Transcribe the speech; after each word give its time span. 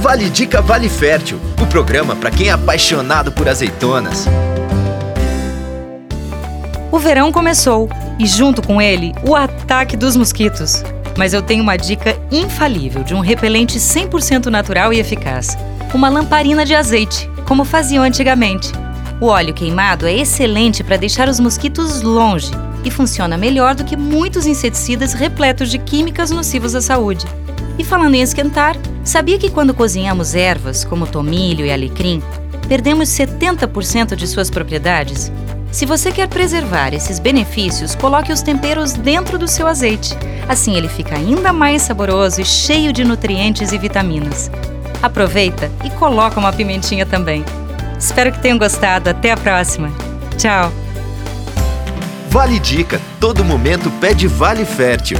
Vale 0.00 0.30
Dica 0.30 0.62
Vale 0.62 0.88
Fértil, 0.88 1.40
o 1.60 1.66
programa 1.66 2.14
para 2.14 2.30
quem 2.30 2.48
é 2.48 2.52
apaixonado 2.52 3.32
por 3.32 3.48
azeitonas. 3.48 4.26
O 6.92 7.00
verão 7.00 7.32
começou 7.32 7.88
e, 8.16 8.24
junto 8.24 8.62
com 8.62 8.80
ele, 8.80 9.12
o 9.26 9.34
ataque 9.34 9.96
dos 9.96 10.14
mosquitos. 10.14 10.84
Mas 11.16 11.34
eu 11.34 11.42
tenho 11.42 11.64
uma 11.64 11.76
dica 11.76 12.16
infalível 12.30 13.02
de 13.02 13.12
um 13.12 13.18
repelente 13.18 13.76
100% 13.76 14.46
natural 14.46 14.92
e 14.92 15.00
eficaz: 15.00 15.58
uma 15.92 16.08
lamparina 16.08 16.64
de 16.64 16.76
azeite, 16.76 17.28
como 17.44 17.64
faziam 17.64 18.04
antigamente. 18.04 18.70
O 19.20 19.26
óleo 19.26 19.52
queimado 19.52 20.06
é 20.06 20.14
excelente 20.14 20.84
para 20.84 20.96
deixar 20.96 21.28
os 21.28 21.40
mosquitos 21.40 22.02
longe 22.02 22.52
e 22.84 22.90
funciona 22.90 23.36
melhor 23.36 23.74
do 23.74 23.84
que 23.84 23.96
muitos 23.96 24.46
inseticidas 24.46 25.12
repletos 25.12 25.68
de 25.68 25.78
químicas 25.78 26.30
nocivas 26.30 26.76
à 26.76 26.80
saúde. 26.80 27.26
E 27.76 27.84
falando 27.84 28.14
em 28.14 28.22
esquentar, 28.22 28.76
sabia 29.08 29.38
que 29.38 29.50
quando 29.50 29.72
cozinhamos 29.72 30.34
ervas, 30.34 30.84
como 30.84 31.06
tomilho 31.06 31.64
e 31.64 31.72
alecrim, 31.72 32.22
perdemos 32.68 33.08
70% 33.08 34.14
de 34.14 34.26
suas 34.26 34.50
propriedades? 34.50 35.32
Se 35.72 35.86
você 35.86 36.12
quer 36.12 36.28
preservar 36.28 36.94
esses 36.94 37.18
benefícios, 37.18 37.94
coloque 37.94 38.32
os 38.32 38.42
temperos 38.42 38.92
dentro 38.92 39.38
do 39.38 39.48
seu 39.48 39.66
azeite. 39.66 40.16
Assim 40.48 40.76
ele 40.76 40.88
fica 40.88 41.14
ainda 41.14 41.52
mais 41.52 41.82
saboroso 41.82 42.40
e 42.40 42.44
cheio 42.44 42.92
de 42.92 43.04
nutrientes 43.04 43.72
e 43.72 43.78
vitaminas. 43.78 44.50
Aproveita 45.02 45.70
e 45.84 45.90
coloca 45.90 46.40
uma 46.40 46.52
pimentinha 46.52 47.06
também. 47.06 47.44
Espero 47.98 48.32
que 48.32 48.40
tenham 48.40 48.58
gostado. 48.58 49.10
Até 49.10 49.32
a 49.32 49.36
próxima. 49.36 49.90
Tchau! 50.36 50.72
Vale 52.30 52.58
Dica. 52.58 53.00
Todo 53.20 53.44
momento 53.44 53.90
pede 54.00 54.26
Vale 54.26 54.64
Fértil. 54.64 55.18